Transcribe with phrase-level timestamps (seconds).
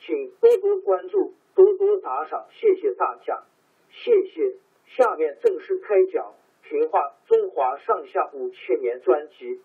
[0.00, 1.34] 请多多关注。
[1.52, 3.44] 多多打赏，谢谢大家，
[3.90, 4.56] 谢谢。
[4.86, 6.32] 下面正式开讲
[6.68, 9.60] 《评话中华上下五千年》专辑。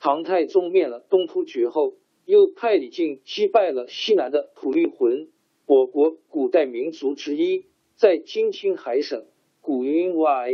[0.00, 5.30] 唐太宗灭了东突厥后，又派李靖击败了西南的吐谷浑，
[5.64, 9.26] 我国古代民族之一，在今青海省
[9.62, 10.50] 古云外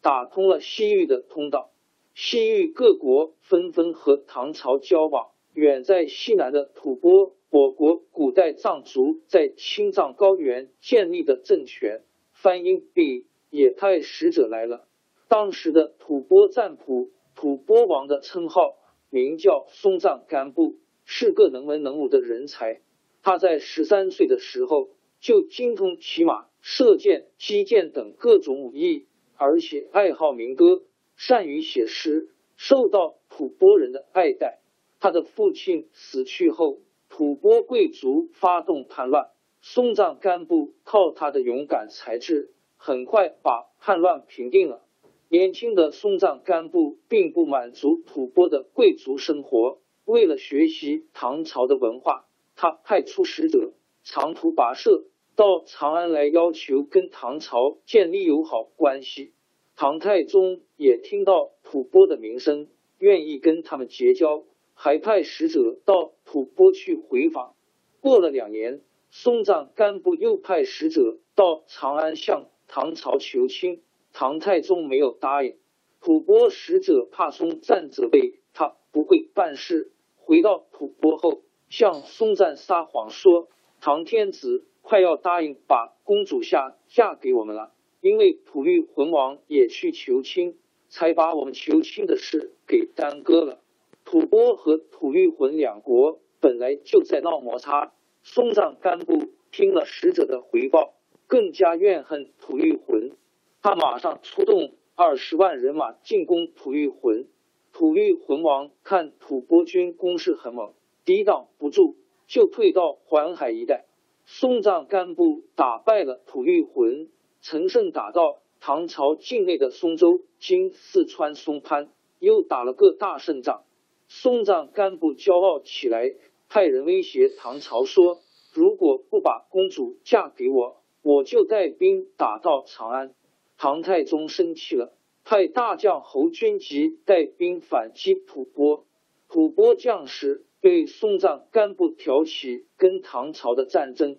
[0.00, 1.72] 打通了西域的通道。
[2.20, 5.28] 西域各国纷纷和唐朝交往。
[5.54, 12.02] 远在西南的吐蕃，我国古代藏族在青藏高原建立的政权。
[12.32, 14.88] 翻译毕也派使者来了。
[15.28, 18.74] 当时的吐蕃赞普，吐蕃王的称号，
[19.10, 22.80] 名叫松赞干布，是个能文能武的人才。
[23.22, 24.88] 他在十三岁的时候
[25.20, 29.06] 就精通骑马、射箭、击剑等各种武艺，
[29.36, 30.82] 而且爱好民歌。
[31.18, 34.60] 善于写诗，受到吐蕃人的爱戴。
[35.00, 39.30] 他的父亲死去后，吐蕃贵族发动叛乱，
[39.60, 44.84] 松赞干布靠他的勇敢才智，很快把叛乱平定了。
[45.28, 53.72] 年轻的松赞干布并不满足吐蕃的贵族生活，为了学习唐朝的文化，他派出使者
[54.04, 55.02] 长途跋涉
[55.34, 59.32] 到长安来，要求跟唐朝建立友好关系。
[59.80, 62.66] 唐太宗也听到吐蕃的名声，
[62.98, 64.42] 愿意跟他们结交，
[64.74, 67.54] 还派使者到吐蕃去回访。
[68.00, 68.80] 过了两年，
[69.12, 73.80] 松赞干布又派使者到长安向唐朝求亲，
[74.12, 75.56] 唐太宗没有答应。
[76.00, 83.48] 吐蕃使者怕松赞责备他不会办事，回到吐蕃后，向松赞撒谎说
[83.80, 87.74] 唐天子快要答应把公主下嫁给我们了。
[88.00, 90.56] 因为吐谷浑王也去求亲，
[90.88, 93.60] 才把我们求亲的事给耽搁了。
[94.04, 97.92] 吐蕃和吐谷浑两国本来就在闹摩擦，
[98.22, 100.94] 松赞干布听了使者的回报，
[101.26, 103.12] 更加怨恨吐谷浑。
[103.60, 107.26] 他马上出动二十万人马进攻吐谷浑。
[107.72, 110.72] 吐谷浑王看吐蕃军攻势很猛，
[111.04, 113.84] 抵挡不住，就退到环海一带。
[114.24, 117.08] 松赞干布打败了吐谷浑。
[117.40, 123.64] 乘胜打到唐朝境内的松州（今四川松潘），又打了个大胜仗。
[124.08, 126.14] 松赞干布骄傲起来，
[126.48, 128.20] 派人威胁唐朝说
[128.52, 133.14] ：“如果不把公主嫁给我，我就带兵打到长安。”
[133.56, 134.94] 唐太宗生气了，
[135.24, 138.84] 派大将侯君集带兵反击吐蕃。
[139.28, 144.16] 吐蕃将士被松赞干布挑起跟唐朝的战争，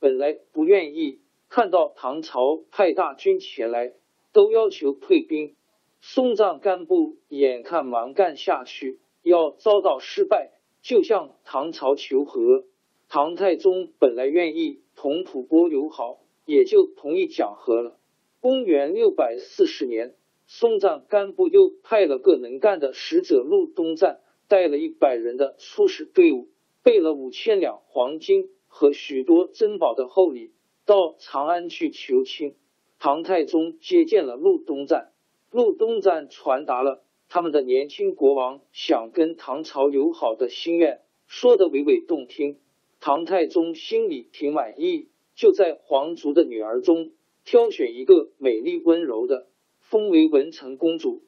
[0.00, 1.20] 本来不愿意。
[1.48, 3.94] 看到唐朝派大军前来，
[4.32, 5.54] 都要求退兵。
[6.00, 10.52] 松赞干布眼看蛮干下去要遭到失败，
[10.82, 12.64] 就向唐朝求和。
[13.08, 17.98] 唐太宗本来愿意同吐蕃友好，也就同意讲和了。
[18.40, 20.14] 公元六百四十年，
[20.46, 26.48] 松赞干布又派了个能干的使者入东赞，带了一百人的出使队伍，
[26.82, 30.52] 备了五千两黄金和许多珍宝的厚礼。
[30.88, 32.54] 到长安去求亲，
[32.98, 35.12] 唐太宗接见了陆东赞，
[35.50, 42.58] 陆东赞传达了他们的年轻国王想跟唐朝友好的心愿，说的娓娓动听。
[43.00, 47.10] 唐太宗心里挺满意，就在皇族的女儿中
[47.44, 49.46] 挑选一个美丽温柔的，
[49.80, 51.22] 封为文成公主，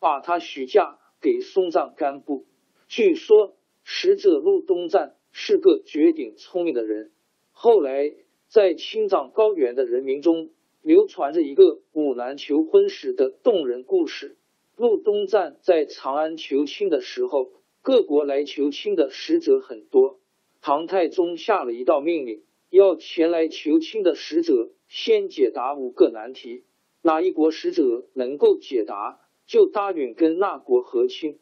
[0.00, 2.46] 把她许嫁给松赞干布。
[2.88, 7.12] 据说使者陆东赞是个绝顶聪明的人。
[7.52, 8.12] 后来
[8.54, 14.36] 在青藏高原的人民中流传着一个五男求婚时的动人故事。
[14.76, 17.50] 陆东赞在长安求亲的时候，
[17.82, 20.20] 各国来求亲的使者很多。
[20.60, 26.62] 唐太宗下了一道命令，要前来求亲的使者先解答五个难题，
[27.02, 29.18] 哪一国使者能够解答，
[29.48, 31.40] 就答允跟那国和亲。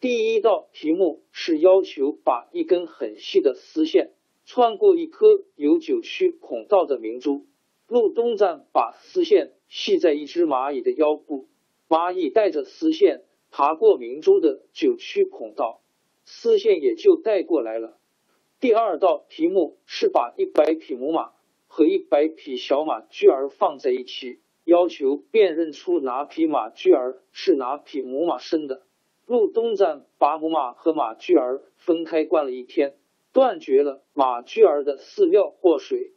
[0.00, 4.12] 第一道题目是要求把一根很细的丝线
[4.46, 7.46] 穿过一颗有九曲孔道的明珠。
[7.88, 11.48] 陆东赞把丝线系在一只蚂蚁的腰部，
[11.88, 15.82] 蚂蚁带着丝线爬过明珠的九曲孔道，
[16.24, 17.98] 丝线也就带过来了。
[18.60, 21.32] 第二道题目是把一百匹母马
[21.66, 28.82] 和一百匹小马驹儿放在一起，要求辨认出哪匹马驹儿是哪匹母马生的。
[29.26, 32.94] 陆东赞把母马和马驹儿分开关了一天，
[33.36, 36.14] 断绝了马驹儿的饲料或水。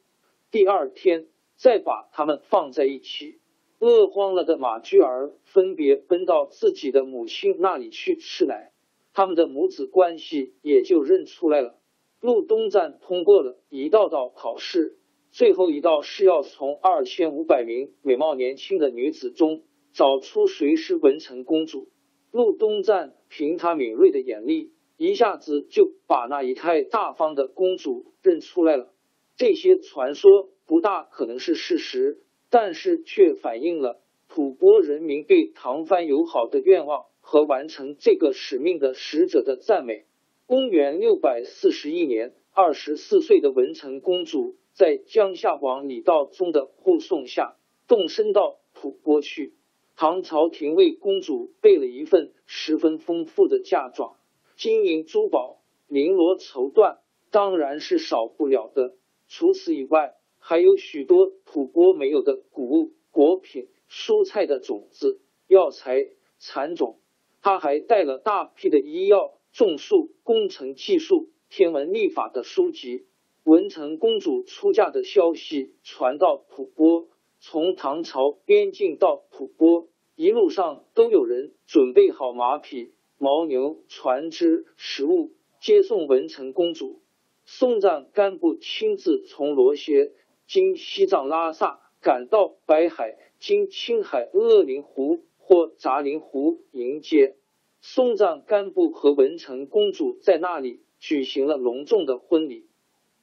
[0.52, 1.28] 第二天
[1.58, 3.42] 再把它们放在一起，
[3.78, 8.72] 饿慌了的马驹儿分别奔到自己的母亲那里去吃奶，
[9.12, 11.76] 他们的母子关系也就认出来了。
[12.22, 14.98] 陆东赞通过了一道道考试，
[15.30, 21.90] 最后一道是要从二千五百名美貌年轻的女子中找出谁是文成公主。
[22.32, 28.94] 陆东赞凭他敏锐的眼力，一下子就把那一太大方的公主认出来了。
[29.38, 32.20] 这些传说不大可能是事实，
[32.50, 40.04] 但是却反映了吐蕃人民对唐蕃友好的愿望和完成这个使命的使者的赞美。
[40.46, 47.56] 公元六百四十一年，二十四岁的文成公主在江夏王李道宗的护送下，
[47.88, 49.54] 动身到吐蕃去。
[49.96, 54.18] 唐朝廷为公主备了一份十分丰富的嫁妆，
[54.60, 56.98] 金银珠宝、绫罗绸缎，
[57.32, 58.94] 当然是少不了的。
[59.30, 66.10] 除此以外，还有许多吐蕃没有的谷物、果品、蔬菜的种子、药材、
[66.40, 67.00] 蚕种。
[67.42, 69.34] 他还带了大批的医药。
[69.54, 73.06] 种树、工程技术、天文历法的书籍，
[73.46, 77.08] 文成公主出嫁的消息传到吐蕃，
[77.40, 87.02] 从唐朝边境到吐蕃，一路上都有人准备好马匹、牦牛、船只、食物，接送文成公主。
[87.46, 90.14] 松赞干布亲自从罗歇
[90.48, 97.36] 经西藏拉萨赶到白海，经青海鄂陵湖或扎林湖迎接。
[97.82, 102.68] 松赞干布和文成公主在那里举行了隆重的婚礼。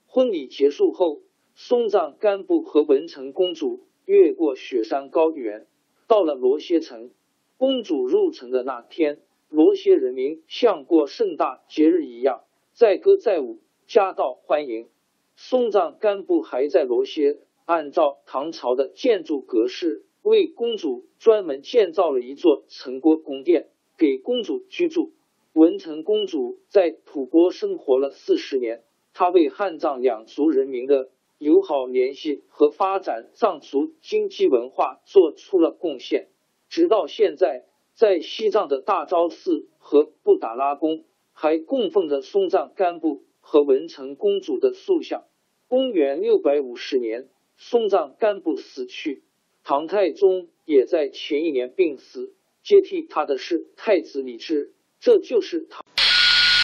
[0.06, 1.22] 婚礼结束后，
[1.54, 5.66] 松赞干布和文成公主越过雪山高原，
[6.06, 7.10] 到了罗歇城。
[7.58, 14.88] 公主入城的那天，罗歇人民像过盛大节日一样，载歌载舞，夹道欢迎。
[15.36, 23.68] 松赞干布还在罗歇按照唐朝的建筑格式，为公主专门建造了一座城郭宫殿。
[23.96, 25.12] 给公主居住，
[25.54, 28.82] 文成公主在吐蕃生活了四十年，
[29.14, 36.28] 她为汉藏两族人民的友好联系和发展藏族经济文化做出了贡献。
[36.68, 37.64] 直到现在，
[37.96, 45.24] 在西藏的大昭寺和布达拉宫还供奉着松赞干布和文成公主的塑像。
[45.66, 47.26] 公元六百五十年，
[47.56, 49.22] 松赞干布死去，
[49.64, 52.34] 唐太宗也在前一年病死。
[52.62, 55.82] 接替他的是太子李治，这就是唐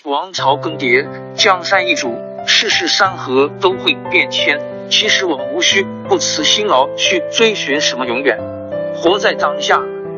[0.04, 2.12] 王朝更迭，江山易主，
[2.46, 4.60] 世事山河都会变迁。
[4.90, 8.38] 其实我们无需不辞辛劳去追寻什么永远，
[8.94, 9.82] 活在当下，